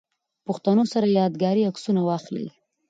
[0.45, 2.47] پښتنو سره ياد ګاري عکسونه واخلئ